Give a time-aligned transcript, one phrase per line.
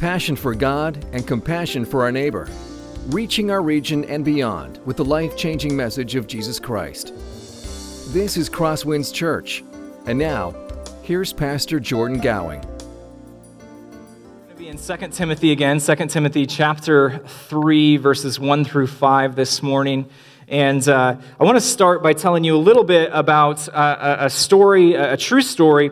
[0.00, 2.48] passion for God and compassion for our neighbor,
[3.08, 7.12] reaching our region and beyond with the life changing message of Jesus Christ.
[8.14, 9.62] This is Crosswinds Church.
[10.06, 10.54] And now,
[11.02, 12.60] here's Pastor Jordan Gowing.
[12.60, 18.86] We're going to be in 2 Timothy again, 2 Timothy chapter 3, verses 1 through
[18.86, 20.08] 5 this morning.
[20.48, 24.30] And uh, I want to start by telling you a little bit about uh, a
[24.30, 25.90] story, a true story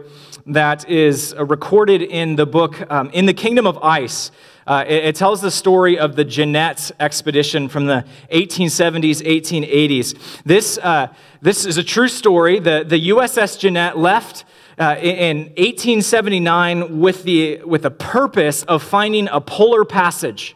[0.49, 4.31] that is recorded in the book um, In the Kingdom of Ice.
[4.67, 10.43] Uh, it, it, tells the story of the Jeannette expedition from the 1870s, 1880s.
[10.45, 11.08] This, uh,
[11.41, 12.58] this is a true story.
[12.58, 14.45] The, the USS Jeannette left
[14.79, 20.55] uh, in 1879 with the, with the purpose of finding a polar passage.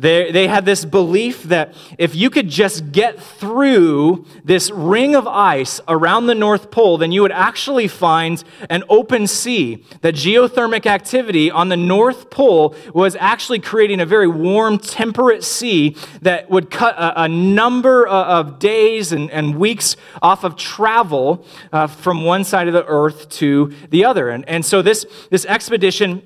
[0.00, 5.26] They, they had this belief that if you could just get through this ring of
[5.26, 9.84] ice around the North Pole, then you would actually find an open sea.
[10.02, 15.96] That geothermic activity on the North Pole was actually creating a very warm, temperate sea
[16.22, 21.86] that would cut a, a number of days and, and, weeks off of travel uh,
[21.88, 24.28] from one side of the earth to the other.
[24.28, 26.22] And, and so this, this expedition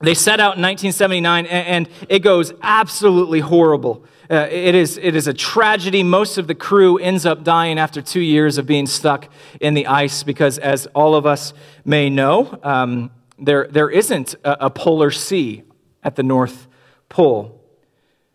[0.00, 4.04] they set out in 1979, and it goes absolutely horrible.
[4.30, 6.02] Uh, it, is, it is a tragedy.
[6.02, 9.28] Most of the crew ends up dying after two years of being stuck
[9.60, 11.52] in the ice because, as all of us
[11.84, 15.64] may know, um, there, there isn't a, a polar sea
[16.02, 16.66] at the North
[17.10, 17.59] Pole.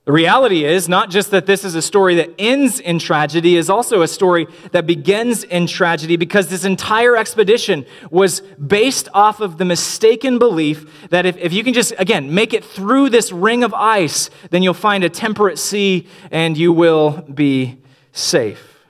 [0.05, 3.71] The reality is not just that this is a story that ends in tragedy, is
[3.71, 9.57] also a story that begins in tragedy because this entire expedition was based off of
[9.57, 13.63] the mistaken belief that if, if you can just, again, make it through this ring
[13.63, 18.83] of ice, then you'll find a temperate sea and you will be safe.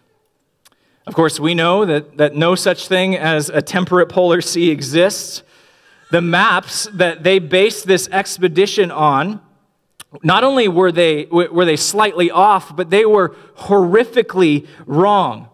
[1.07, 5.43] Of course, we know that, that no such thing as a temperate polar sea exists.
[6.11, 9.39] The maps that they based this expedition on
[10.23, 15.49] not only were they, were they slightly off, but they were horrifically wrong.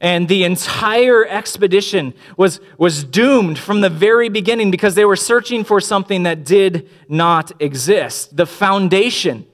[0.00, 5.64] And the entire expedition was, was doomed from the very beginning because they were searching
[5.64, 8.36] for something that did not exist.
[8.36, 9.46] The foundation,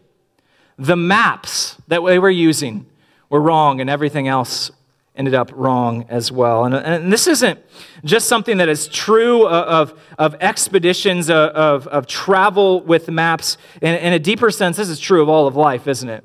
[0.77, 2.87] the maps that they were using
[3.29, 4.73] were wrong, and everything else
[5.21, 6.65] ended up wrong as well.
[6.65, 7.61] And, and this isn't
[8.05, 13.59] just something that is true of, of expeditions, of, of, travel with maps.
[13.83, 16.25] In, in a deeper sense, this is true of all of life, isn't it?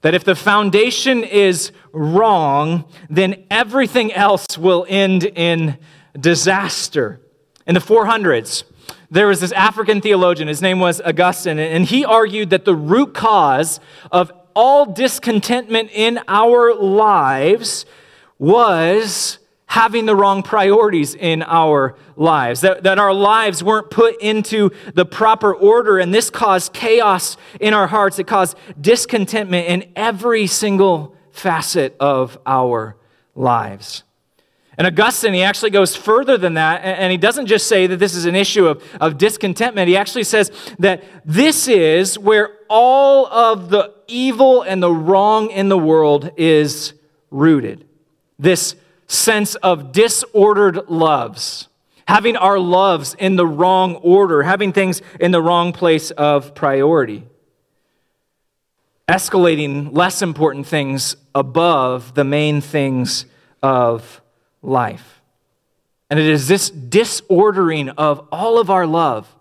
[0.00, 5.76] That if the foundation is wrong, then everything else will end in
[6.18, 7.20] disaster.
[7.66, 8.64] In the 400s,
[9.10, 13.12] there was this African theologian, his name was Augustine, and he argued that the root
[13.12, 13.78] cause
[14.10, 17.84] of all discontentment in our lives
[18.42, 24.68] was having the wrong priorities in our lives, that, that our lives weren't put into
[24.94, 28.18] the proper order, and this caused chaos in our hearts.
[28.18, 32.96] It caused discontentment in every single facet of our
[33.36, 34.02] lives.
[34.76, 38.16] And Augustine, he actually goes further than that, and he doesn't just say that this
[38.16, 39.86] is an issue of, of discontentment.
[39.86, 45.68] He actually says that this is where all of the evil and the wrong in
[45.68, 46.94] the world is
[47.30, 47.86] rooted
[48.38, 48.74] this
[49.06, 51.68] sense of disordered loves,
[52.08, 57.24] having our loves in the wrong order, having things in the wrong place of priority,
[59.08, 63.26] escalating less important things above the main things
[63.62, 64.20] of
[64.62, 65.20] life.
[66.10, 69.34] And it is this disordering of all of our love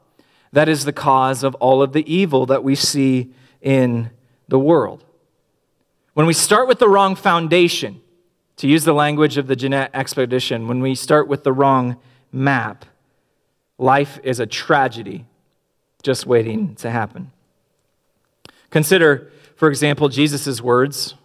[0.54, 4.10] that is the cause of all of the evil that we see in
[4.48, 5.04] the world.
[6.14, 8.02] When we start with the wrong foundation,
[8.58, 11.98] to use the language of the Jeannette expedition, when we start with the wrong
[12.32, 12.86] map,
[13.78, 15.26] life is a tragedy
[16.04, 17.32] just waiting to happen.
[18.70, 21.16] Consider, for example, Jesus' words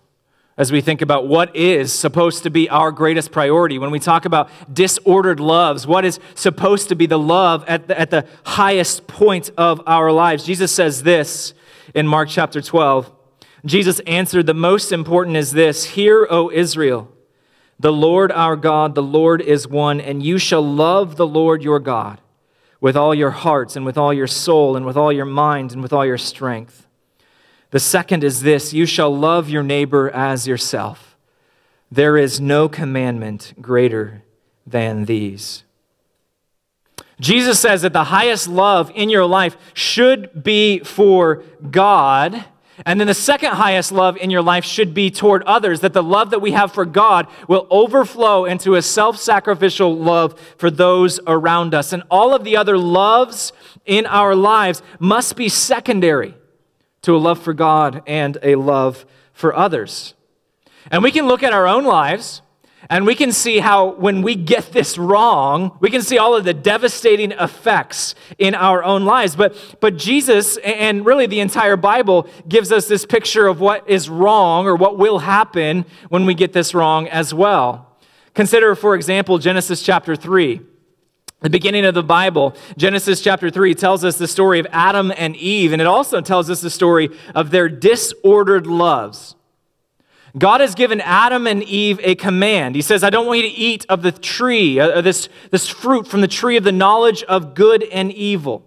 [0.59, 3.79] as we think about what is supposed to be our greatest priority.
[3.79, 7.99] When we talk about disordered loves, what is supposed to be the love at the,
[7.99, 10.45] at the highest point of our lives?
[10.45, 11.53] Jesus says this
[11.95, 13.13] in Mark chapter 12.
[13.67, 17.13] Jesus answered, The most important is this Hear, O Israel.
[17.79, 21.79] The Lord our God, the Lord is one, and you shall love the Lord your
[21.79, 22.21] God
[22.81, 25.83] with all your hearts and with all your soul and with all your mind and
[25.83, 26.87] with all your strength.
[27.71, 31.17] The second is this you shall love your neighbor as yourself.
[31.91, 34.23] There is no commandment greater
[34.67, 35.63] than these.
[37.21, 42.45] Jesus says that the highest love in your life should be for God
[42.85, 46.03] And then the second highest love in your life should be toward others, that the
[46.03, 51.19] love that we have for God will overflow into a self sacrificial love for those
[51.27, 51.93] around us.
[51.93, 53.53] And all of the other loves
[53.87, 56.35] in our lives must be secondary
[57.03, 60.15] to a love for God and a love for others.
[60.91, 62.43] And we can look at our own lives
[62.89, 66.45] and we can see how, when we get this wrong, we can see all of
[66.45, 69.37] the devastating effects in our own lives.
[69.37, 74.09] But, but Jesus, and really the entire Bible, gives us this picture of what is
[74.09, 77.97] wrong or what will happen when we get this wrong as well.
[78.35, 80.61] Consider, for example, Genesis chapter 3.
[81.41, 85.37] The beginning of the Bible, Genesis chapter 3, tells us the story of Adam and
[85.37, 89.36] Eve, and it also tells us the story of their disordered loves.
[90.39, 92.75] God has given Adam and Eve a command.
[92.75, 96.07] He says, I don't want you to eat of the tree, uh, this, this fruit
[96.07, 98.63] from the tree of the knowledge of good and evil.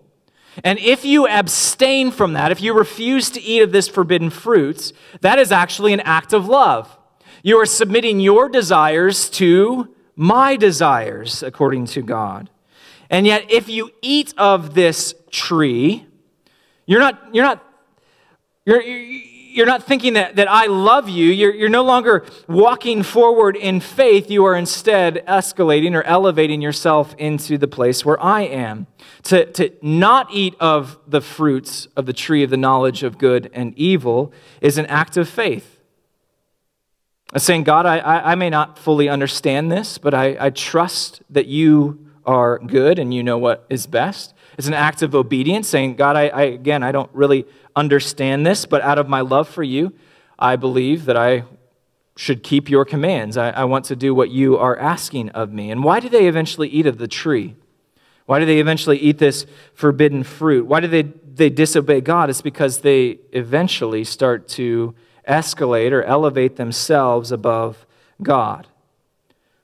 [0.63, 4.91] And if you abstain from that, if you refuse to eat of this forbidden fruit,
[5.21, 6.97] that is actually an act of love.
[7.43, 12.49] You are submitting your desires to my desires, according to God.
[13.09, 16.05] And yet, if you eat of this tree,
[16.85, 17.63] you're not, you're not,
[18.65, 18.81] you're
[19.65, 21.27] not thinking that, that I love you.
[21.31, 24.29] You're, you're no longer walking forward in faith.
[24.29, 28.87] You are instead escalating or elevating yourself into the place where I am.
[29.23, 33.49] To, to not eat of the fruits of the tree of the knowledge of good
[33.53, 34.31] and evil
[34.61, 35.79] is an act of faith.
[37.37, 41.47] saying, God, I, I, I may not fully understand this, but I, I trust that
[41.47, 44.33] you are good and you know what is best.
[44.57, 47.45] It's an act of obedience, saying, God, I, I again, I don't really
[47.79, 49.93] understand this, but out of my love for you,
[50.37, 51.43] I believe that I
[52.15, 53.37] should keep your commands.
[53.37, 55.71] I, I, want to do what you are asking of me.
[55.71, 57.55] And why do they eventually eat of the tree?
[58.25, 60.65] Why do they eventually eat this forbidden fruit?
[60.65, 62.29] Why do they, they disobey God?
[62.29, 64.93] It's because they eventually start to
[65.27, 67.85] escalate or elevate themselves above
[68.21, 68.67] God.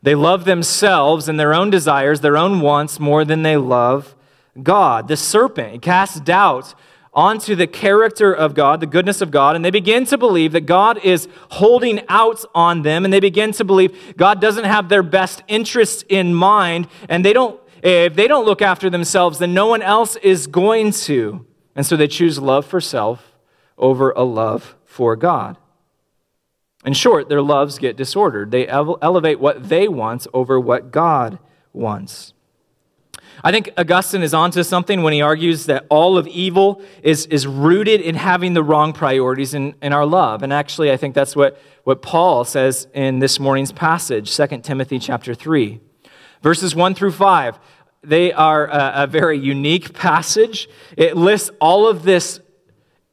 [0.01, 4.15] They love themselves and their own desires, their own wants, more than they love
[4.61, 5.07] God.
[5.07, 6.73] The serpent casts doubt
[7.15, 10.65] onto the character of God, the goodness of God, and they begin to believe that
[10.65, 15.01] God is holding out on them, and they begin to believe God doesn't have their
[15.01, 19.67] best interests in mind, and they don't, if they don't look after themselves, then no
[19.67, 21.45] one else is going to.
[21.75, 23.37] And so they choose love for self
[23.77, 25.57] over a love for God.
[26.85, 28.51] In short, their loves get disordered.
[28.51, 31.39] They elevate what they want over what God
[31.73, 32.34] wants.
[33.43, 37.45] I think Augustine is onto something when he argues that all of evil is, is
[37.45, 40.43] rooted in having the wrong priorities in, in our love.
[40.43, 44.99] And actually, I think that's what, what Paul says in this morning's passage, 2 Timothy
[44.99, 45.79] chapter 3.
[46.41, 47.59] Verses 1 through 5.
[48.03, 50.69] They are a, a very unique passage.
[50.95, 52.39] It lists all of this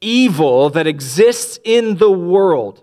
[0.00, 2.82] evil that exists in the world.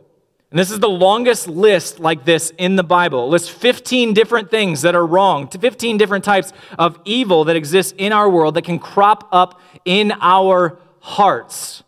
[0.51, 3.25] And this is the longest list like this in the Bible.
[3.25, 7.93] It lists 15 different things that are wrong, 15 different types of evil that exist
[7.97, 11.83] in our world that can crop up in our hearts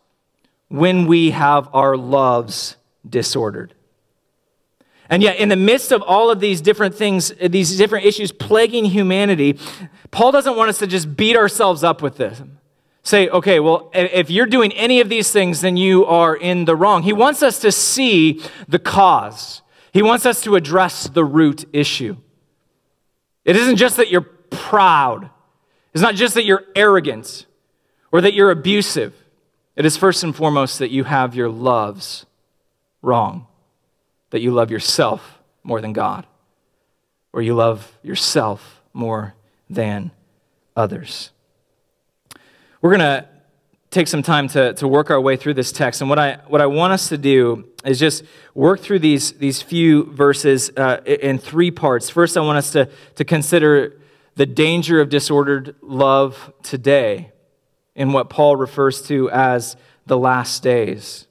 [0.67, 2.77] when we have our loves
[3.07, 3.73] disordered.
[5.09, 8.85] And yet, in the midst of all of these different things, these different issues plaguing
[8.85, 9.59] humanity,
[10.11, 12.41] Paul doesn't want us to just beat ourselves up with this
[13.03, 16.75] say, okay, well, if you're doing any of these things, then you are in the
[16.75, 17.03] wrong.
[17.03, 19.61] He wants us to see the cause,
[19.93, 22.17] he wants us to address the root issue.
[23.43, 25.29] It isn't just that you're proud,
[25.93, 27.45] it's not just that you're arrogant
[28.11, 29.15] or that you're abusive.
[29.75, 32.25] It is first and foremost that you have your loves
[33.01, 33.47] wrong,
[34.29, 36.27] that you love yourself more than God,
[37.33, 39.33] or you love yourself more
[39.69, 40.11] than
[40.75, 41.31] others.
[42.81, 43.27] We're going to
[43.91, 46.01] take some time to, to work our way through this text.
[46.01, 48.23] And what I, what I want us to do is just
[48.55, 52.09] work through these, these few verses uh, in three parts.
[52.09, 53.99] First, I want us to, to consider
[54.35, 57.31] the danger of disordered love today
[57.95, 59.75] in what Paul refers to as
[60.07, 61.27] the last days.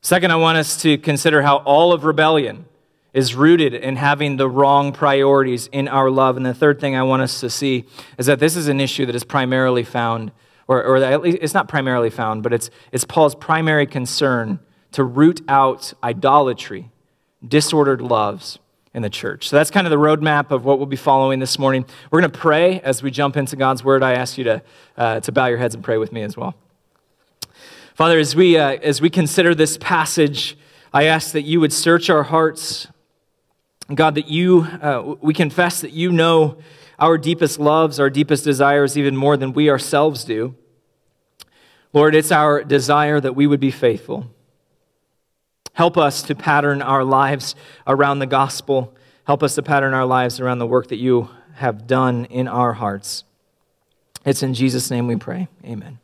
[0.00, 2.64] Second, I want us to consider how all of rebellion
[3.12, 6.38] is rooted in having the wrong priorities in our love.
[6.38, 7.84] And the third thing I want us to see
[8.16, 10.32] is that this is an issue that is primarily found
[10.68, 14.60] or, or at least it's not primarily found, but it's, it's Paul's primary concern
[14.92, 16.90] to root out idolatry,
[17.46, 18.58] disordered loves
[18.94, 19.48] in the church.
[19.48, 21.84] So that's kind of the roadmap of what we'll be following this morning.
[22.10, 24.02] We're going to pray as we jump into God's word.
[24.02, 24.62] I ask you to,
[24.96, 26.54] uh, to bow your heads and pray with me as well.
[27.94, 30.56] Father, as we, uh, as we consider this passage,
[30.92, 32.86] I ask that you would search our hearts.
[33.94, 36.58] God, that you, uh, we confess that you know
[36.98, 40.54] our deepest loves, our deepest desires, even more than we ourselves do.
[41.92, 44.30] Lord, it's our desire that we would be faithful,
[45.78, 47.54] Help us to pattern our lives
[47.86, 48.92] around the gospel.
[49.28, 52.72] Help us to pattern our lives around the work that you have done in our
[52.72, 53.22] hearts.
[54.24, 55.46] It's in Jesus' name we pray.
[55.64, 56.00] Amen.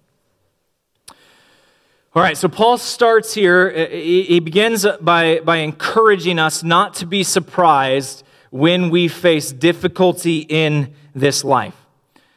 [1.09, 3.89] All right, so Paul starts here.
[3.89, 8.23] He begins by, by encouraging us not to be surprised
[8.55, 11.75] when we face difficulty in this life.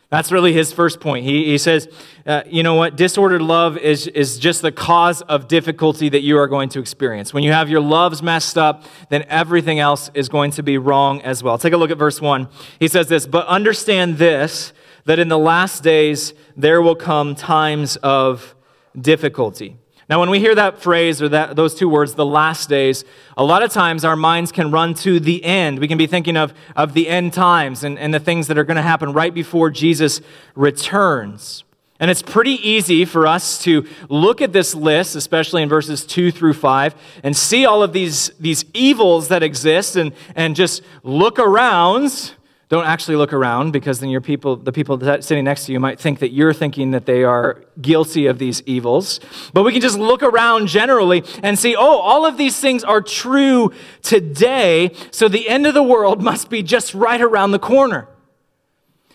[0.10, 1.24] That's really his first point.
[1.24, 1.88] He, he says,
[2.26, 2.96] uh, you know what?
[2.96, 7.36] Disordered love is, is just the cause of difficulty that you are going to experience.
[7.36, 11.22] When you have your loves messed up, then everything else is going to be wrong
[11.22, 11.60] as well.
[11.60, 12.48] Take a look at verse 1.
[12.80, 14.74] He says this, but understand this,
[15.06, 18.56] that in the last days there will come times of
[19.00, 19.78] difficulty.
[20.10, 23.04] Now, when we hear that phrase or that, those two words, the last days,
[23.36, 25.80] a lot of times our minds can run to the end.
[25.80, 28.64] We can be thinking of, of the end times and, and the things that are
[28.64, 30.22] going to happen right before Jesus
[30.56, 31.66] returns.
[32.00, 36.32] And it's pretty easy for us to look at this list, especially in verses 2
[36.32, 41.40] through 5, and see all of these, these evils that exist and, and just look
[41.40, 42.34] around
[42.70, 46.00] don't actually look around because then your people, the people sitting next to you might
[46.00, 49.22] think that you're thinking that they are guilty of these evils.
[49.54, 53.02] But we can just look around generally and see, oh, all of these things are
[53.02, 53.72] true
[54.02, 58.10] today, so the end of the world must be just right around the corner.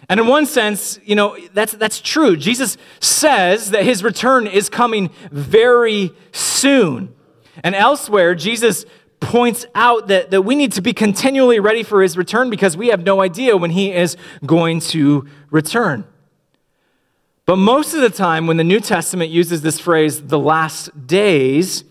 [0.09, 2.37] And in one sense, you know, that's, that's true.
[2.37, 7.15] Jesus says that his return is coming very soon.
[7.63, 8.87] And elsewhere, Jesus
[9.23, 12.89] points out that, that we need to be continually ready for his return because we
[12.89, 16.05] have no idea when he is going to return.
[17.47, 21.85] But most of the time, when the New Testament uses this phrase, the last days,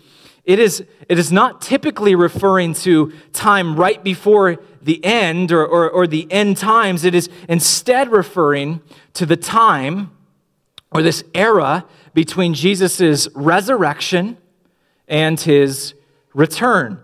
[0.43, 5.89] it is, it is not typically referring to time right before the end or, or,
[5.89, 7.03] or the end times.
[7.03, 8.81] It is instead referring
[9.13, 10.11] to the time
[10.91, 14.37] or this era between Jesus' resurrection
[15.07, 15.93] and his
[16.33, 17.01] return.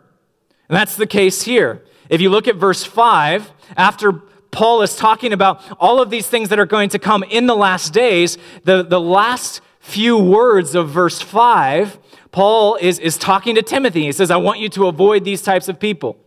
[0.69, 1.83] And that's the case here.
[2.09, 4.13] If you look at verse 5, after
[4.51, 7.55] Paul is talking about all of these things that are going to come in the
[7.55, 11.99] last days, the, the last few words of verse 5,
[12.31, 14.03] Paul is, is talking to Timothy.
[14.03, 16.17] He says, I want you to avoid these types of people.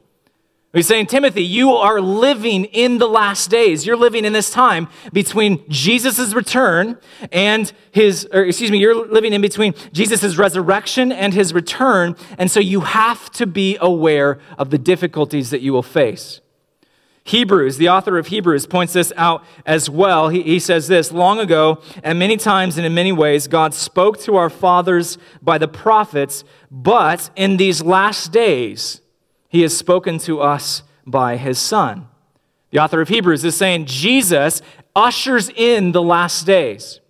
[0.72, 3.84] He's saying, Timothy, you are living in the last days.
[3.84, 6.96] You're living in this time between Jesus' return
[7.32, 12.14] and his, or excuse me, you're living in between Jesus' resurrection and his return.
[12.38, 16.40] And so you have to be aware of the difficulties that you will face.
[17.24, 20.28] Hebrews, the author of Hebrews, points this out as well.
[20.28, 24.20] He, he says this Long ago, and many times and in many ways, God spoke
[24.20, 29.00] to our fathers by the prophets, but in these last days,
[29.50, 32.06] he has spoken to us by his Son.
[32.70, 34.62] The author of Hebrews is saying Jesus
[34.94, 37.00] ushers in the last days.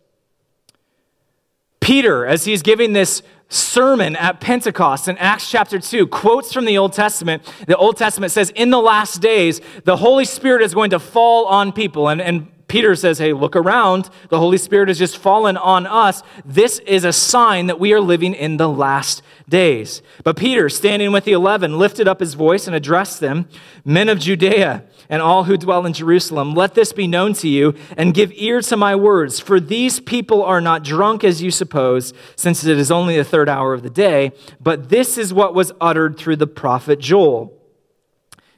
[1.81, 6.79] Peter, as he's giving this sermon at Pentecost in Acts chapter 2 quotes from the
[6.79, 7.43] Old Testament.
[7.67, 11.47] The Old Testament says, In the last days, the Holy Spirit is going to fall
[11.47, 12.09] on people.
[12.09, 14.09] And, and Peter says, Hey, look around.
[14.29, 16.23] The Holy Spirit has just fallen on us.
[16.45, 20.03] This is a sign that we are living in the last days.
[20.23, 23.49] But Peter, standing with the eleven, lifted up his voice and addressed them
[23.85, 27.75] Men of Judea and all who dwell in Jerusalem, let this be known to you
[27.97, 29.41] and give ear to my words.
[29.41, 33.49] For these people are not drunk as you suppose, since it is only the third
[33.49, 37.60] hour of the day, but this is what was uttered through the prophet Joel.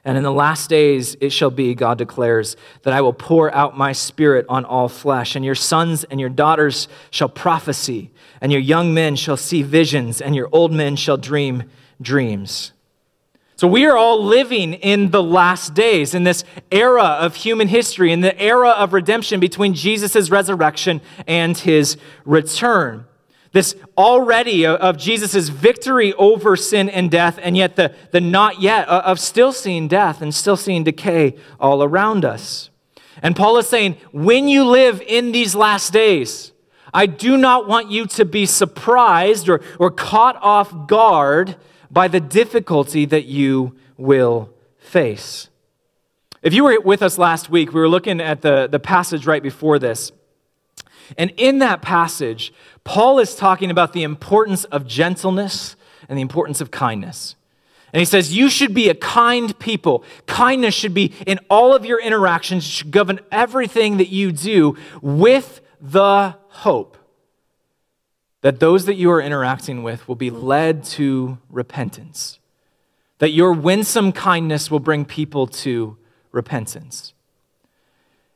[0.04, 3.78] And in the last days it shall be, God declares, that I will pour out
[3.78, 8.61] my spirit on all flesh, and your sons and your daughters shall prophesy, and your
[8.61, 12.73] young men shall see visions, and your old men shall dream dreams.
[13.54, 16.42] So we are all living in the last days, in this
[16.73, 23.04] era of human history, in the era of redemption between Jesus' resurrection and his return
[23.52, 28.88] this already of Jesus' victory over sin and death, and yet the, the not yet
[28.88, 32.71] uh, of still seeing death and still seeing decay all around us.
[33.23, 36.52] And Paul is saying, when you live in these last days,
[36.94, 41.56] I do not want you to be surprised or, or caught off guard
[41.90, 45.49] by the difficulty that you will face.
[46.42, 49.42] If you were with us last week, we were looking at the, the passage right
[49.42, 50.11] before this.
[51.16, 52.52] And in that passage,
[52.85, 55.76] Paul is talking about the importance of gentleness
[56.09, 57.37] and the importance of kindness.
[57.92, 60.04] And he says, You should be a kind people.
[60.26, 64.76] Kindness should be in all of your interactions, it should govern everything that you do
[65.00, 66.97] with the hope
[68.42, 72.38] that those that you are interacting with will be led to repentance,
[73.18, 75.97] that your winsome kindness will bring people to
[76.32, 77.14] repentance.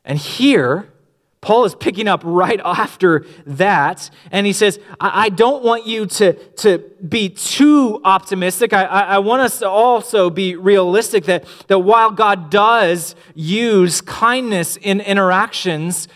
[0.05, 0.93] And here,
[1.41, 6.07] Paul is picking up right after that, and he says, I, I don't want you
[6.07, 6.79] to, to
[7.09, 8.73] be too optimistic.
[8.73, 14.01] I, I, I want us to also be realistic that, that while God does use
[14.01, 16.09] kindness in interactions,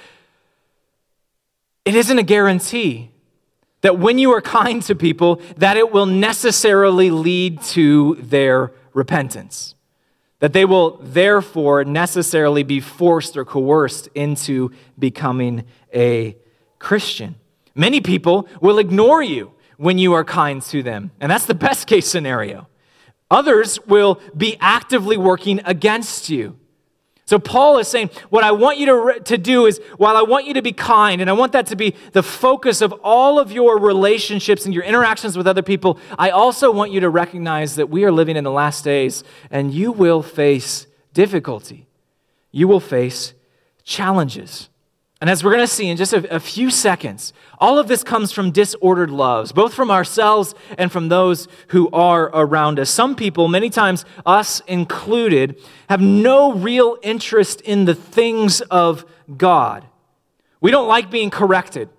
[1.85, 3.11] it isn't a guarantee
[3.83, 9.75] that when you are kind to people, that it will necessarily lead to their repentance
[10.41, 16.37] that they will therefore necessarily be forced or coerced into becoming a
[16.79, 17.37] Christian.
[17.75, 21.87] Many people will ignore you when you are kind to them, and that's the best
[21.87, 22.67] case scenario.
[23.31, 26.59] Others will be actively working against you.
[27.31, 30.47] So, Paul is saying, What I want you to, to do is, while I want
[30.47, 33.53] you to be kind, and I want that to be the focus of all of
[33.53, 37.89] your relationships and your interactions with other people, I also want you to recognize that
[37.89, 41.87] we are living in the last days and you will face difficulty.
[42.51, 43.33] You will face
[43.85, 44.69] challenges.
[45.21, 48.03] And as we're going to see in just a, a, few seconds, all of this
[48.03, 52.89] comes from disordered loves, both from ourselves and from those who are around us.
[52.89, 55.61] Some people, many times us included,
[55.91, 59.05] have no real interest in the things of
[59.37, 59.87] God.
[60.63, 61.91] We don't like being corrected.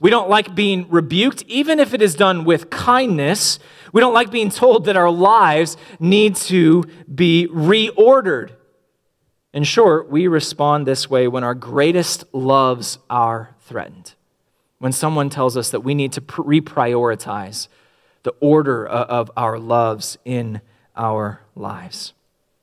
[0.00, 3.58] We don't like being rebuked, even if it is done with kindness.
[3.92, 8.52] We don't like being told that our lives need to be reordered.
[9.52, 14.14] In short, we respond this way when our greatest loves are threatened.
[14.78, 17.68] When someone tells us that we need to reprioritize
[18.22, 20.60] the order of our loves in
[20.96, 22.14] our lives.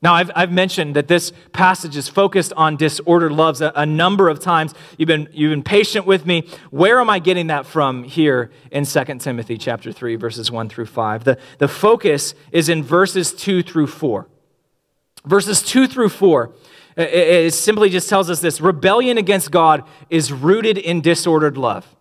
[0.01, 4.29] Now, I've, I've mentioned that this passage is focused on disordered loves a, a, number
[4.29, 4.73] of times.
[4.97, 6.47] You've been, you've been patient with me.
[6.71, 10.85] Where am I getting that from here in 2 Timothy chapter 3, verses 1 through
[10.85, 11.25] 5?
[11.25, 14.29] The, the focus is in verses 2 through 4.
[15.25, 16.53] Verses 2 through 4
[16.95, 21.95] it simply just tells us this rebellion against God is rooted in disordered love.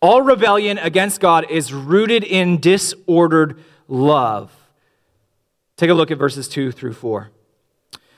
[0.00, 4.52] All rebellion against God is rooted in disordered love.
[5.76, 7.30] Take a look at verses 2 through 4.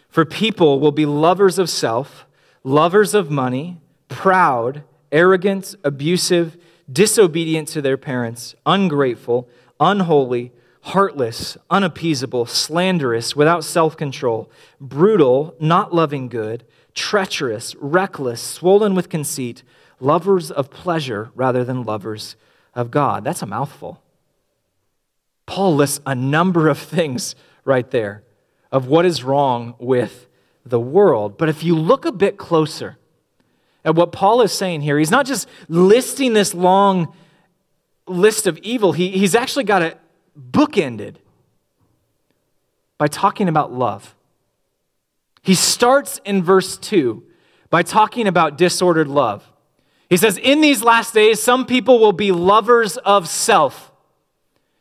[0.09, 2.27] For people will be lovers of self,
[2.65, 4.83] lovers of money, proud,
[5.13, 6.57] arrogant, abusive,
[6.93, 16.29] disobedient to their parents, ungrateful, unholy heartless, unappeasable, slanderous, without self control, brutal, not loving
[16.29, 16.65] good,
[16.95, 19.63] treacherous, reckless, swollen with conceit,
[20.01, 22.37] lovers of pleasure rather than lovers
[22.75, 23.25] of God.
[23.25, 24.03] That's a mouthful.
[25.47, 28.23] Paul lists a number of things right there
[28.73, 30.29] of what is wrong with
[30.65, 31.37] the world.
[31.37, 32.99] But if you look a bit closer
[33.85, 37.13] at what Paul is saying here, he's not just listing this long
[38.07, 39.97] list of evil, he, he's actually got a,
[40.39, 41.17] bookended
[42.99, 44.15] by talking about love.
[45.43, 47.23] He starts in verse 2
[47.71, 49.51] by talking about disordered love.
[50.09, 53.93] He says, In these last days, some people will be lovers of self.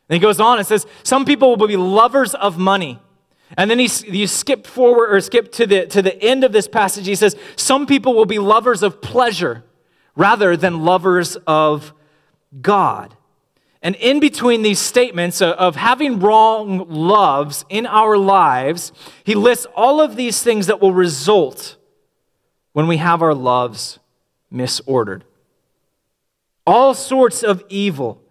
[0.08, 2.98] And he goes on and says, Some people will be lovers of money.
[3.56, 6.68] And then he, you skip forward or skip to the, to the end of this
[6.68, 7.06] passage.
[7.06, 9.64] He says, Some people will be lovers of pleasure
[10.14, 11.92] rather than lovers of
[12.60, 13.16] God.
[13.82, 18.92] And in between these statements of having wrong loves in our lives,
[19.24, 21.76] he lists all of these things that will result
[22.72, 23.98] when we have our loves
[24.52, 25.22] misordered.
[26.66, 28.22] All sorts of evil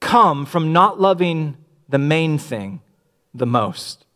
[0.00, 1.56] come from not loving
[1.88, 2.80] the main thing
[3.34, 4.06] the most.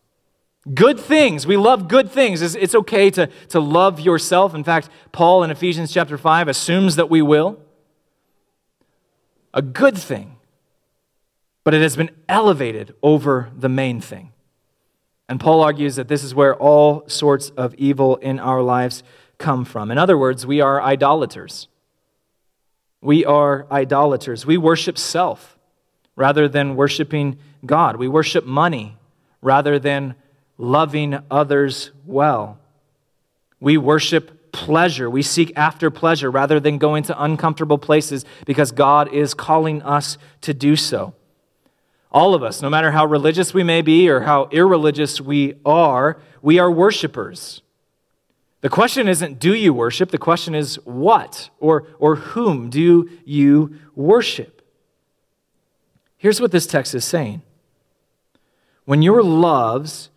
[0.74, 1.46] Good things.
[1.46, 2.40] We love good things.
[2.42, 4.54] It's okay to, to love yourself.
[4.54, 7.58] In fact, Paul in Ephesians chapter 5 assumes that we will.
[9.54, 10.35] A good thing
[11.66, 14.30] but it has been elevated over the main thing.
[15.28, 19.02] And Paul argues that this is where all sorts of evil in our lives
[19.36, 19.90] come from.
[19.90, 21.66] In other words, we are idolaters.
[23.00, 24.46] We are idolaters.
[24.46, 25.58] We worship self
[26.14, 27.96] rather than worshiping God.
[27.96, 28.96] We worship money
[29.42, 30.14] rather than
[30.58, 32.60] loving others well.
[33.58, 35.10] We worship pleasure.
[35.10, 40.16] We seek after pleasure rather than going to uncomfortable places because God is calling us
[40.42, 41.12] to do so.
[42.16, 46.18] All of us, no matter how religious we may be or how irreligious we are,
[46.40, 47.60] we are worshipers.
[48.62, 50.10] The question isn't, do you worship?
[50.10, 54.62] The question is, what or, or whom do you worship?
[56.16, 57.42] Here's what this text is saying
[58.86, 60.08] when your loves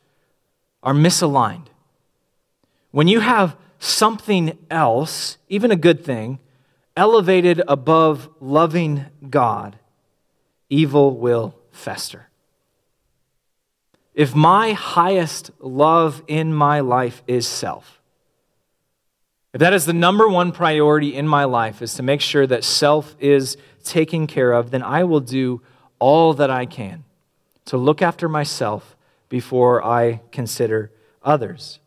[0.81, 1.67] are misaligned,
[2.91, 6.39] when you have something else, even a good thing,
[6.95, 9.77] elevated above loving God,
[10.69, 12.29] evil will fester.
[14.13, 18.01] If my highest love in my life is self,
[19.53, 22.63] if that is the number one priority in my life, is to make sure that
[22.63, 25.62] self is taken care of, then I will do
[25.97, 27.03] all that I can
[27.65, 28.95] to look after myself
[29.27, 30.91] before I consider
[31.23, 31.79] others.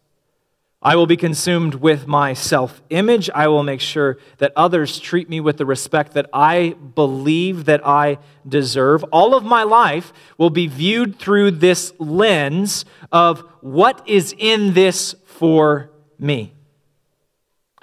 [0.85, 3.31] I will be consumed with my self image.
[3.35, 7.87] I will make sure that others treat me with the respect that I believe that
[7.87, 8.19] I
[8.49, 9.05] deserve.
[9.05, 15.15] All of my life will be viewed through this lens of what is in this
[15.25, 16.53] for me.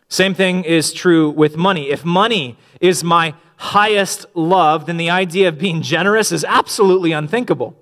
[0.10, 1.90] Same thing is true with money.
[1.90, 7.78] If money is my highest love, then the idea of being generous is absolutely unthinkable.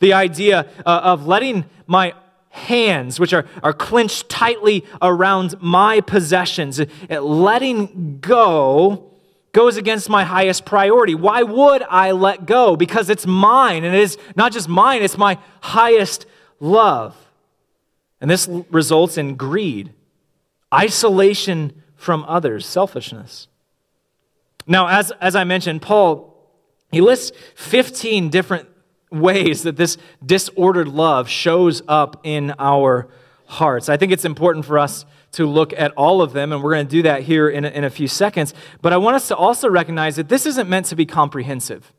[0.00, 2.14] The idea uh, of letting my
[2.56, 9.12] hands, which are, are clenched tightly around my possessions, letting go
[9.52, 11.14] goes against my highest priority.
[11.14, 12.76] Why would I let go?
[12.76, 16.26] Because it's mine, and it is not just mine, it's my highest
[16.60, 17.16] love.
[18.20, 19.94] And this results in greed
[20.74, 23.48] isolation from others, selfishness.
[24.66, 26.36] Now, as, as I mentioned, Paul,
[26.92, 28.68] he lists 15 different
[29.10, 33.08] ways that this disordered love shows up in our
[33.46, 33.88] hearts.
[33.88, 36.86] I think it's important for us to look at all of them, and we're going
[36.86, 38.54] to do that here in a, in a few seconds.
[38.82, 41.92] But I want us to also recognize that this isn't meant to be comprehensive.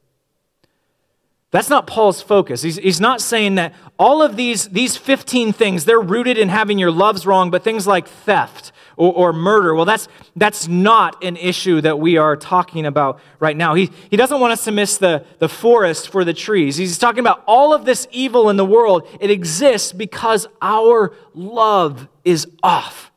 [1.49, 2.61] That's not Paul's focus.
[2.61, 6.77] He's, he's not saying that all of these, these 15 things, they're rooted in having
[6.77, 11.37] your loves wrong, but things like theft or, or, murder, well, that's, that's not an
[11.37, 13.75] issue that we are talking about right now.
[13.75, 16.75] He, he doesn't want us to miss the, the forest for the trees.
[16.75, 19.07] He's talking about all of this evil in the world.
[19.21, 23.11] It exists because our love is off,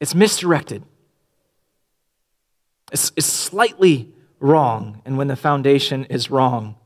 [0.00, 0.82] it's misdirected,
[2.90, 5.02] it's, it's slightly wrong.
[5.04, 6.76] And when the foundation is wrong,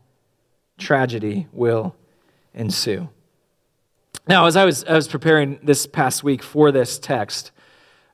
[0.80, 1.94] tragedy will
[2.54, 3.08] ensue.
[4.26, 7.52] Now, as I was, I was preparing this past week for this text,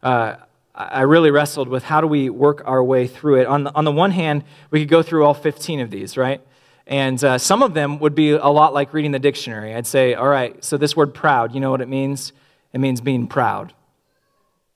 [0.02, 0.37] uh,
[0.74, 3.46] I really wrestled with how do we work our way through it.
[3.46, 6.42] On the, on the one hand, we could go through all 15 of these, right?
[6.87, 9.74] And uh, some of them would be a lot like reading the dictionary.
[9.74, 12.33] I'd say, all right, so this word proud, you know what it means?
[12.72, 13.72] It means being proud.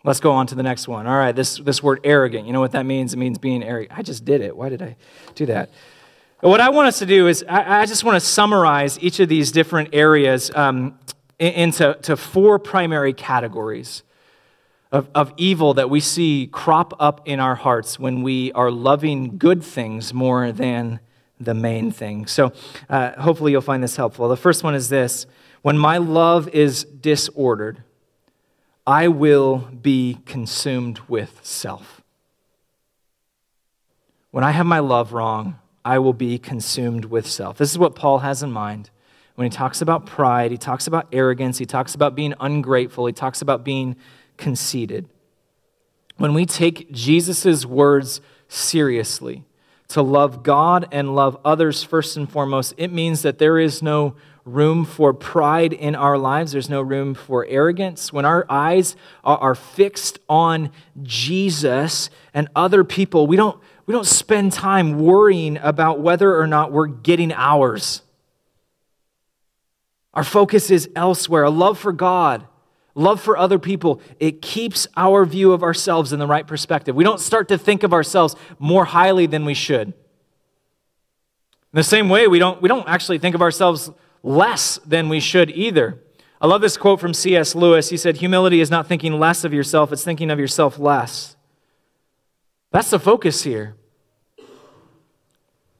[0.03, 1.07] Let's go on to the next one.
[1.07, 3.12] All right, this, this word arrogant, you know what that means?
[3.12, 3.96] It means being arrogant.
[3.96, 4.57] I just did it.
[4.57, 4.96] Why did I
[5.35, 5.70] do that?
[6.40, 9.29] What I want us to do is, I, I just want to summarize each of
[9.29, 10.98] these different areas um,
[11.38, 14.03] into to four primary categories
[14.90, 19.37] of, of evil that we see crop up in our hearts when we are loving
[19.37, 21.00] good things more than
[21.38, 22.26] the main thing.
[22.26, 22.53] So
[22.88, 24.26] uh, hopefully you'll find this helpful.
[24.29, 25.26] The first one is this
[25.61, 27.83] when my love is disordered,
[28.87, 32.00] I will be consumed with self.
[34.31, 37.59] When I have my love wrong, I will be consumed with self.
[37.59, 38.90] This is what Paul has in mind
[39.40, 43.12] when he talks about pride, he talks about arrogance, he talks about being ungrateful, he
[43.14, 43.97] talks about being
[44.37, 45.09] conceited.
[46.19, 49.45] When we take Jesus' words seriously,
[49.88, 54.14] to love God and love others first and foremost, it means that there is no
[54.45, 56.53] room for pride in our lives.
[56.53, 58.12] There's no room for arrogance.
[58.12, 60.71] When our eyes are, fixed on
[61.03, 66.73] Jesus and other people, we don't, we don't spend time worrying about whether or not
[66.73, 68.03] we're getting ours.
[70.14, 71.45] Our focus is elsewhere.
[71.45, 72.47] A love for God,
[72.95, 76.97] love for other people, it keeps our view of ourselves in the right perspective.
[76.97, 79.88] We don't start to think of ourselves more highly than we should.
[79.88, 83.90] In the same way, we don't, we don't actually think of ourselves
[84.23, 86.03] less than we should either.
[86.40, 87.55] I love this quote from C.S.
[87.55, 87.90] Lewis.
[87.90, 91.37] He said, Humility is not thinking less of yourself, it's thinking of yourself less.
[92.70, 93.74] That's the focus here.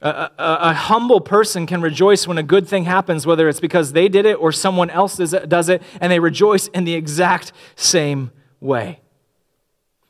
[0.03, 3.93] A, a, a, humble person can rejoice when a good thing happens, whether it's because
[3.93, 8.31] they did it or someone else does it, and they rejoice in the exact same
[8.61, 9.01] way.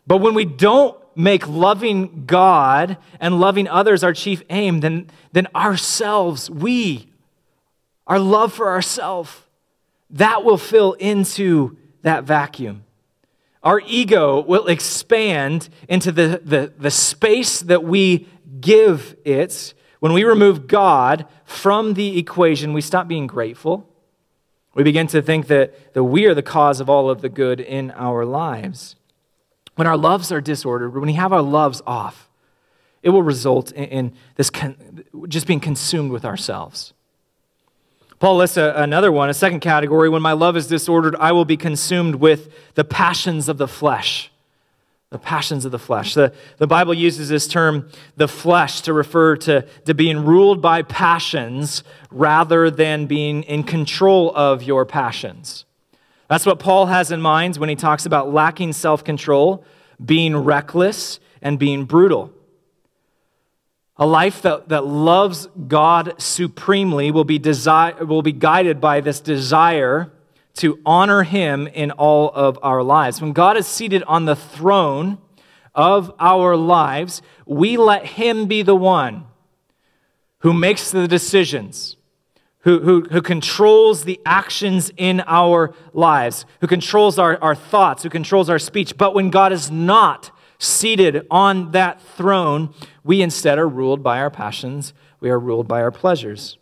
[0.07, 5.49] But when we don't make loving God and loving others our chief aim, then, then
[5.57, 7.09] ourselves, we,
[8.07, 9.37] our love for ourselves,
[10.11, 12.85] that will fill into that vacuum.
[13.63, 18.29] Our ego will expand into the, the, the space that we
[18.61, 23.87] give it when we remove God from the equation, we stop being grateful.
[24.75, 27.61] We begin to think that, that we are the cause of all of the good
[27.61, 28.97] in our lives.
[29.77, 32.31] When our loves are disordered, when we have our loves off,
[33.03, 36.95] it will result in, in this con- just being consumed with ourselves.
[38.21, 40.09] Paul lists a, another one, a second category.
[40.09, 44.31] When my love is disordered, I will be consumed with the passions of the flesh
[45.11, 46.15] the passions of the flesh.
[46.15, 50.83] The, the Bible uses this term, the flesh, to refer to, to being ruled by
[50.83, 55.65] passions rather than being in control of your passions.
[56.29, 59.65] That's what Paul has in mind when he talks about lacking self control,
[60.03, 62.33] being reckless, and being brutal.
[64.01, 69.21] A life that, that loves God supremely will be, desi- will be guided by this
[69.21, 70.11] desire
[70.55, 73.21] to honor Him in all of our lives.
[73.21, 75.19] When God is seated on the throne
[75.75, 79.25] of our lives, we let Him be the one
[80.39, 81.97] who makes the decisions,
[82.61, 88.09] who, who, who controls the actions in our lives, who controls our, our thoughts, who
[88.09, 88.97] controls our speech.
[88.97, 90.31] But when God is not
[90.61, 95.81] seated on that throne, we instead are ruled by our passions, we are ruled by
[95.81, 96.59] our pleasures.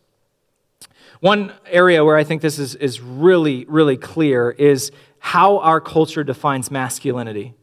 [1.21, 6.23] One area where I think this is, is really, really clear is how our culture
[6.23, 7.55] defines masculinity.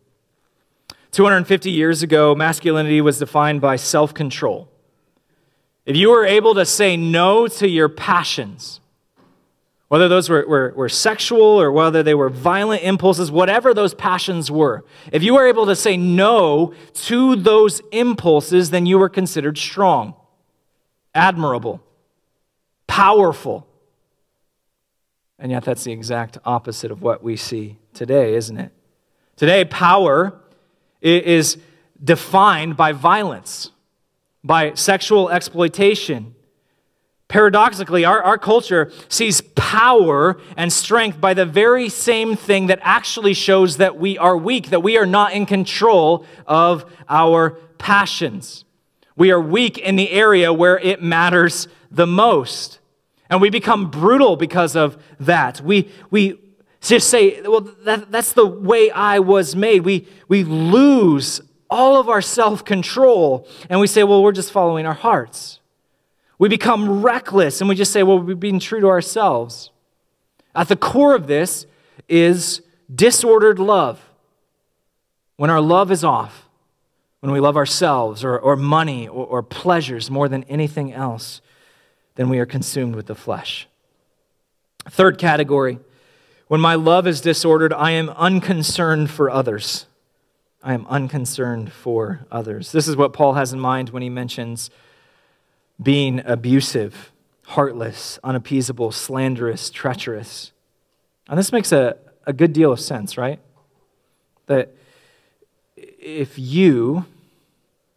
[1.12, 4.70] 250 years ago, masculinity was defined by self control.
[5.86, 8.82] If you were able to say no to your passions,
[9.88, 14.50] whether those were, were, were, sexual or whether they were violent impulses, whatever those passions
[14.50, 19.58] were, if you were able to say no to those impulses, then you were considered
[19.58, 20.16] strong,
[21.14, 21.84] admirable,
[22.88, 23.68] powerful.
[25.38, 28.72] And yet, that's the exact opposite of what we see today, isn't it?
[29.36, 30.40] Today, power
[31.02, 31.58] is
[32.04, 33.70] defined by violence,
[34.44, 36.35] by sexual exploitation
[37.28, 43.34] Paradoxically, our, our culture sees power and strength by the very same thing that actually
[43.34, 48.64] shows that we are weak, that we are not in control of our passions.
[49.16, 52.80] We are weak in the area where it matters the most.
[53.30, 55.62] And we become brutal because of that.
[55.62, 56.40] We, we
[56.82, 59.82] just say, well, that, that's the way I was made.
[59.82, 64.86] We, we lose all of our self control and we say, well, we're just following
[64.86, 65.60] our hearts.
[66.38, 69.72] We become reckless and we just say, well, we're being true to ourselves.
[70.54, 71.66] At the core of this
[72.08, 72.62] is
[72.94, 74.02] disordered love.
[75.38, 76.48] When our love is off,
[77.20, 81.42] when we love ourselves or, or money or, or pleasures more than anything else,
[82.16, 83.68] then we are consumed with the flesh.
[84.90, 85.80] Third category
[86.48, 89.88] when my love is disordered, I am unconcerned for others.
[90.62, 92.72] I am unconcerned for others.
[92.72, 94.70] This is what Paul has in mind when he mentions
[95.82, 97.12] being abusive,
[97.48, 100.52] heartless, unappeasable, slanderous, treacherous.
[101.28, 103.40] And this makes a, a good deal of sense, right?
[104.48, 104.74] That
[105.76, 107.06] if you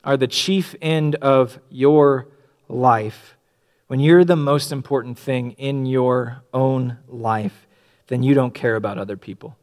[0.05, 2.29] are the chief end of your
[2.69, 3.37] life,
[3.87, 7.67] when you're the most important thing in your own life,
[8.09, 9.57] then you don't care about other people.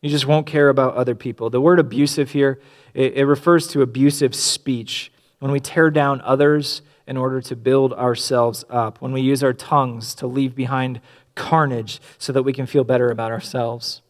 [0.00, 1.50] You just won't care about other people.
[1.50, 2.60] The word abusive here,
[2.92, 5.10] it, it refers to abusive speech.
[5.38, 9.52] When we tear down others, in order to build ourselves up, when we use our
[9.52, 11.00] tongues to leave behind
[11.34, 14.00] carnage so that we can feel better about ourselves.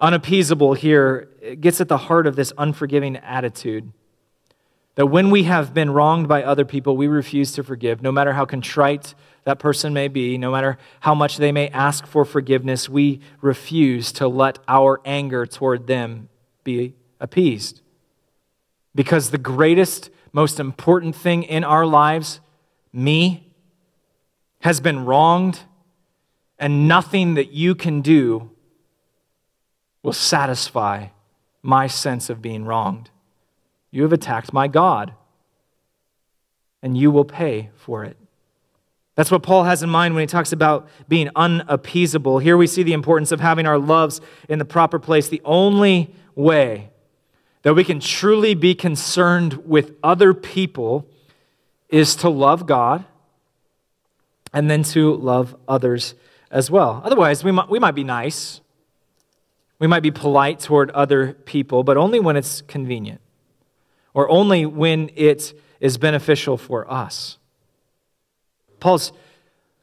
[0.00, 1.28] Unappeasable here
[1.60, 3.92] gets at the heart of this unforgiving attitude.
[4.96, 8.32] That when we have been wronged by other people, we refuse to forgive, no matter
[8.32, 9.14] how contrite
[9.44, 14.12] that person may be, no matter how much they may ask for forgiveness, we refuse
[14.12, 16.28] to let our anger toward them
[16.62, 17.80] be appeased.
[18.94, 22.40] Because the greatest most important thing in our lives,
[22.92, 23.52] me,
[24.60, 25.60] has been wronged,
[26.58, 28.50] and nothing that you can do
[30.02, 31.06] will satisfy
[31.62, 33.10] my sense of being wronged.
[33.92, 35.14] You have attacked my God,
[36.82, 38.16] and you will pay for it.
[39.14, 42.40] That's what Paul has in mind when he talks about being unappeasable.
[42.40, 45.28] Here we see the importance of having our loves in the proper place.
[45.28, 46.90] The only way
[47.64, 51.08] that we can truly be concerned with other people
[51.88, 53.04] is to love God
[54.52, 56.14] and then to love others
[56.50, 57.00] as well.
[57.04, 58.60] Otherwise, we might, we might be nice,
[59.78, 63.20] we might be polite toward other people, but only when it's convenient
[64.12, 67.38] or only when it is beneficial for us.
[68.78, 69.10] Paul's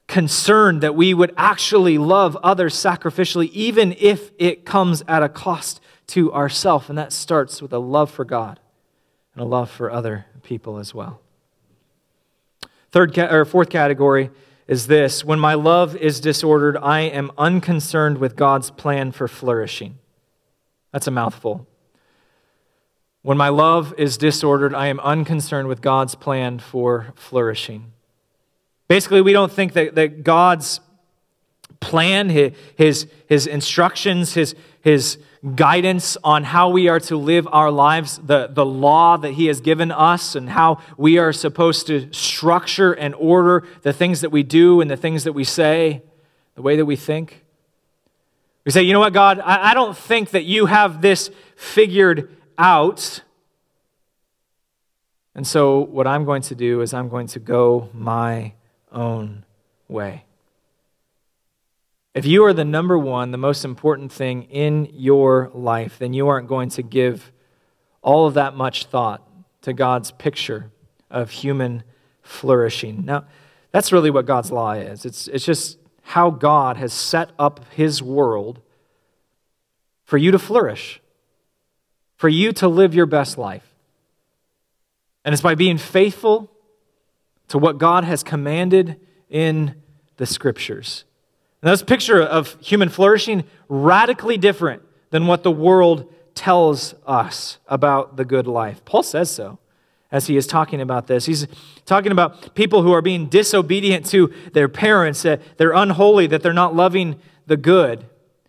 [0.08, 5.82] concerned that we would actually love others sacrificially, even if it comes at a cost
[6.12, 8.60] to ourself, and that starts with a love for God
[9.34, 11.22] and a love for other people as well.
[12.92, 14.30] Third or fourth category
[14.68, 19.98] is this when my love is disordered, I am unconcerned with God's plan for flourishing.
[20.92, 21.68] That's a mouthful.
[23.22, 27.94] When my love is disordered, I am unconcerned with God's plan for flourishing.
[28.88, 30.82] Basically, we don't think that, that God's
[31.80, 35.18] plan, his, his, instructions, his, his
[35.56, 39.60] guidance on how we are to live our lives, the, the law that He has
[39.60, 44.44] given us, and how we are supposed to structure and order the things that we
[44.44, 46.04] do and the things that we say,
[46.56, 47.44] the way that we think.
[48.66, 52.30] We say, you know what, God, I, I don't think that you have this figured
[52.58, 53.22] out.
[55.34, 58.54] And so, what I'm going to do is I'm going to go my
[58.92, 59.46] own
[59.88, 60.26] way.
[62.14, 66.28] If you are the number one, the most important thing in your life, then you
[66.28, 67.32] aren't going to give
[68.02, 69.26] all of that much thought
[69.62, 70.72] to God's picture
[71.10, 71.84] of human
[72.22, 73.06] flourishing.
[73.06, 73.26] Now,
[73.72, 75.06] that's really what God's law is.
[75.06, 78.60] It's, it's just how God has set up his world
[80.04, 81.02] for you to flourish,
[82.18, 83.74] for you to live your best life.
[85.24, 86.52] And it's by being faithful
[87.48, 89.76] to what God has commanded in
[90.18, 91.06] the scriptures.
[91.62, 98.18] And this picture of human flourishing radically different than what the world tells us about
[98.18, 98.84] the good life.
[98.86, 99.60] Paul says so
[100.12, 101.26] as he is talking about this.
[101.26, 101.48] He's
[101.86, 106.54] talking about people who are being disobedient to their parents, that they're unholy, that they're
[106.54, 108.06] not loving the good,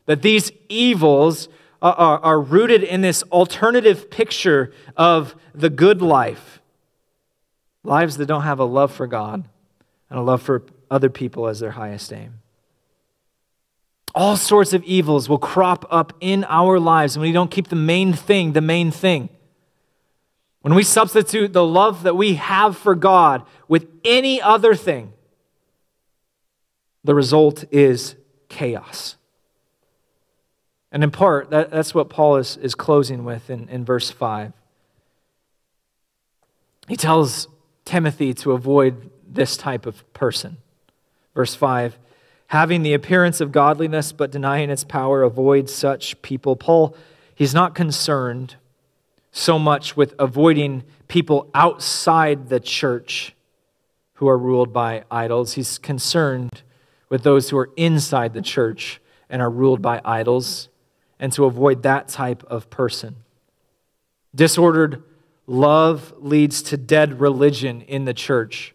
[0.07, 1.48] that these evils
[1.81, 6.61] are, are, are rooted in this alternative picture of the good life.
[7.85, 9.44] Lives that don't have a love for God
[10.11, 12.41] and a love for other people as their highest aim.
[14.14, 17.77] All sorts of evils will crop up in our lives when we don't keep the
[17.77, 19.29] main thing the main thing.
[20.61, 25.12] When we substitute the love that we have for God with any other thing,
[27.03, 28.14] the result is
[28.48, 29.16] chaos.
[30.92, 34.53] And in part, that, that's what Paul is, is closing with in, in verse 5.
[36.87, 37.48] He tells
[37.85, 40.59] Timothy to avoid this type of person.
[41.35, 41.98] Verse 5
[42.53, 46.55] having the appearance of godliness but denying its power, avoid such people.
[46.55, 46.95] Paul,
[47.35, 48.57] he's not concerned
[49.31, 53.35] so much with avoiding people outside the church
[54.17, 55.55] who are ruled by idols.
[55.55, 56.62] He's concerned
[57.09, 60.69] with those who are inside the church and are ruled by idols,
[61.19, 63.17] and to avoid that type of person.
[64.35, 65.03] Disordered
[65.47, 68.75] love leads to dead religion in the church.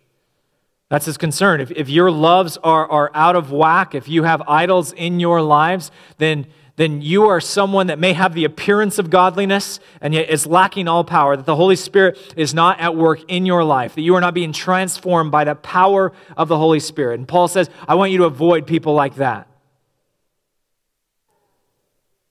[0.89, 1.59] That's his concern.
[1.59, 5.41] If, if your loves are, are out of whack, if you have idols in your
[5.41, 6.47] lives, then
[6.77, 10.87] then you are someone that may have the appearance of godliness and yet is lacking
[10.87, 14.13] all power, that the Holy Spirit is not at work in your life, that you
[14.15, 17.17] are not being transformed by the power of the Holy Spirit.
[17.17, 19.47] And Paul says, I want you to avoid people like that.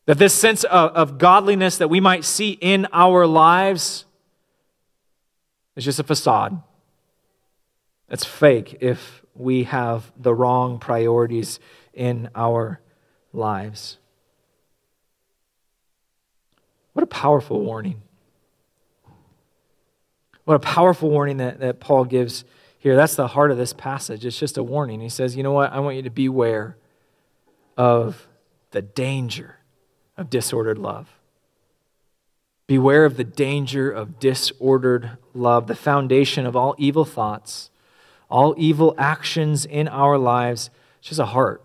[0.06, 4.04] That this sense of, of godliness that we might see in our lives
[5.74, 6.62] is just a facade.
[8.08, 11.58] It's fake if we have the wrong priorities
[11.92, 12.80] in our
[13.32, 13.98] lives.
[16.92, 18.02] What a powerful warning.
[20.44, 22.44] What a powerful warning that, that Paul gives
[22.78, 22.94] here.
[22.94, 24.24] That's the heart of this passage.
[24.24, 25.00] It's just a warning.
[25.00, 25.72] He says, You know what?
[25.72, 26.76] I want you to beware
[27.76, 28.28] of
[28.70, 29.56] the danger
[30.16, 31.08] of disordered love.
[32.66, 37.70] Beware of the danger of disordered love, the foundation of all evil thoughts,
[38.30, 40.70] all evil actions in our lives.
[41.00, 41.62] Just a heart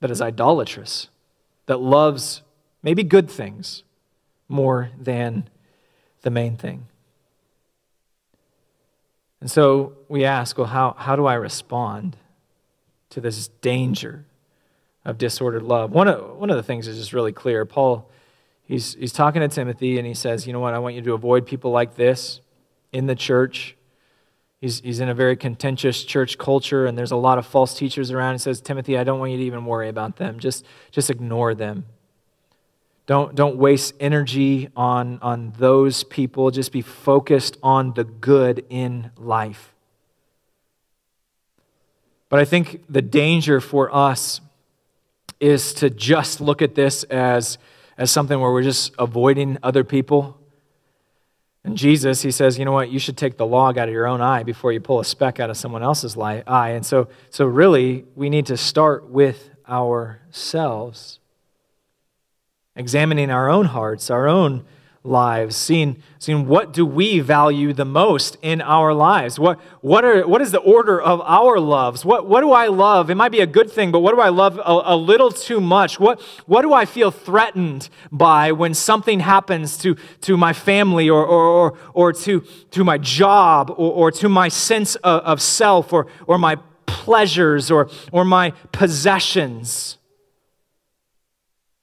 [0.00, 1.08] that is idolatrous,
[1.66, 2.42] that loves
[2.82, 3.82] maybe good things,
[4.48, 5.48] more than
[6.22, 6.86] the main thing.
[9.40, 12.16] And so we ask, well, how, how do I respond
[13.10, 14.24] to this danger
[15.04, 15.90] of disordered love?
[15.90, 17.66] One of, one of the things is just really clear.
[17.66, 18.10] Paul,
[18.64, 21.12] he's, he's talking to Timothy and he says, you know what, I want you to
[21.12, 22.40] avoid people like this
[22.92, 23.76] in the church.
[24.64, 28.10] He's, he's in a very contentious church culture and there's a lot of false teachers
[28.10, 28.32] around.
[28.32, 30.38] He says, Timothy, I don't want you to even worry about them.
[30.38, 31.84] Just, just ignore them.
[33.04, 36.50] Don't, don't waste energy on, on those people.
[36.50, 39.74] Just be focused on the good in life.
[42.30, 44.40] But I think the danger for us
[45.40, 47.58] is to just look at this as,
[47.98, 50.38] as something where we're just avoiding other people.
[51.64, 54.06] And Jesus, he says, you know what, you should take the log out of your
[54.06, 56.70] own eye before you pull a speck out of someone else's eye.
[56.70, 61.20] And so, so really, we need to start with ourselves
[62.76, 64.64] examining our own hearts, our own
[65.06, 69.38] lives, seeing, seeing what do we value the most in our lives?
[69.38, 72.06] What, what, are, what is the order of our loves?
[72.06, 73.10] What, what do I love?
[73.10, 75.60] It might be a good thing, but what do I love a, a little too
[75.60, 76.00] much?
[76.00, 81.24] What, what do I feel threatened by when something happens to, to my family or,
[81.24, 82.40] or, or, or to,
[82.70, 87.70] to my job or, or to my sense of, of self or, or my pleasures
[87.70, 89.98] or, or my possessions?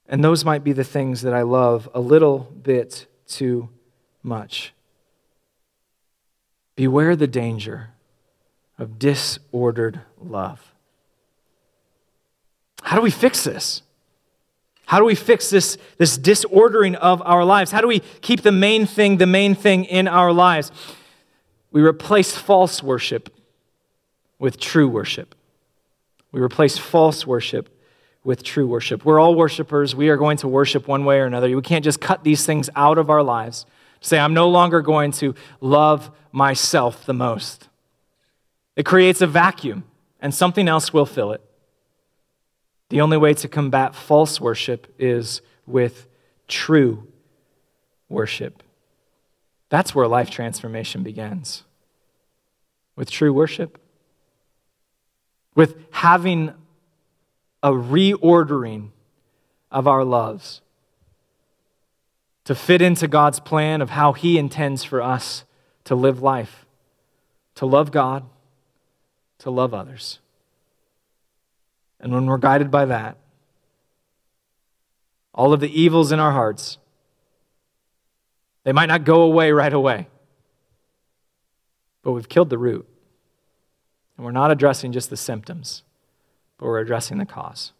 [0.08, 3.68] And those might be the things that I love a little bit too
[4.22, 4.72] much.
[6.76, 7.90] Beware the danger
[8.78, 10.72] of disordered love.
[12.82, 13.82] How do we fix this?
[14.86, 17.70] How do we fix this, this disordering of our lives?
[17.70, 20.70] How do we keep the main thing the main thing in our lives?
[21.70, 23.34] We replace false worship
[24.38, 25.34] with true worship.
[26.32, 27.71] We replace false worship
[28.24, 29.04] with true worship.
[29.04, 29.94] We're all worshipers.
[29.94, 31.54] We are going to worship one way or another.
[31.54, 33.66] We can't just cut these things out of our lives.
[34.00, 37.68] To say, I'm no longer going to love myself the most.
[38.76, 39.84] It creates a vacuum,
[40.20, 41.42] and something else will fill it.
[42.88, 46.06] The only way to combat false worship is with
[46.46, 47.06] true
[48.08, 48.62] worship.
[49.68, 51.64] That's where life transformation begins.
[52.94, 53.78] With true worship.
[55.54, 56.52] With having
[57.62, 58.90] a reordering
[59.70, 60.60] of our loves
[62.44, 65.44] to fit into God's plan of how He intends for us
[65.84, 66.66] to live life,
[67.54, 68.24] to love God,
[69.38, 70.18] to love others.
[72.00, 73.16] And when we're guided by that,
[75.34, 76.78] all of the evils in our hearts,
[78.64, 80.08] they might not go away right away,
[82.02, 82.86] but we've killed the root.
[84.16, 85.84] And we're not addressing just the symptoms,
[86.62, 87.72] but we're addressing the cause.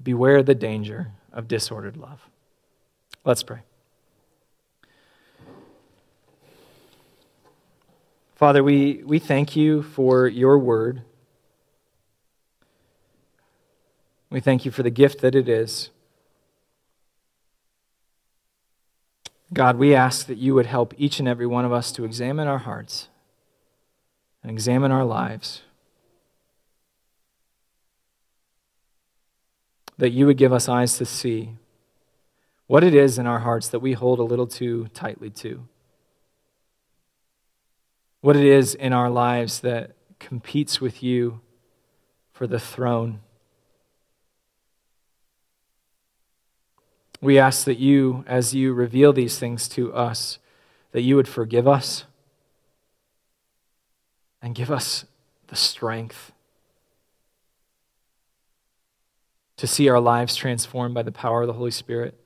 [0.00, 2.28] Beware the danger of disordered love.
[3.24, 3.62] Let's pray.
[8.36, 11.02] Father, we, we thank you for your word.
[14.30, 15.90] We thank you for the gift that it is.
[19.52, 22.46] God, we ask that you would help each and every one of us to examine
[22.46, 23.08] our hearts
[24.44, 25.62] and examine our lives.
[29.98, 31.56] That you would give us eyes to see
[32.66, 35.66] what it is in our hearts that we hold a little too tightly to.
[38.20, 41.40] What it is in our lives that competes with you
[42.32, 43.20] for the throne.
[47.20, 50.38] We ask that you, as you reveal these things to us,
[50.92, 52.04] that you would forgive us
[54.42, 55.04] and give us
[55.46, 56.32] the strength
[59.56, 62.18] to see our lives transformed by the power of the Holy Spirit.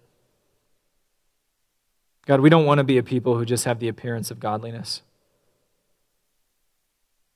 [2.27, 5.03] God, we don't want to be a people who just have the appearance of godliness.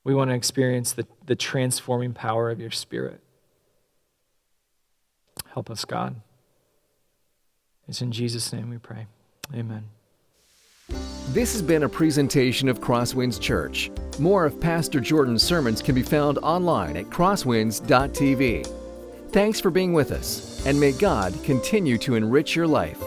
[0.03, 3.21] We want to experience the, the transforming power of your Spirit.
[5.53, 6.15] Help us, God.
[7.87, 9.07] It's in Jesus' name we pray.
[9.53, 9.85] Amen.
[11.29, 13.89] This has been a presentation of Crosswinds Church.
[14.19, 18.82] More of Pastor Jordan's sermons can be found online at crosswinds.tv.
[19.33, 23.01] Thanks for being with us, and may God continue to enrich your life.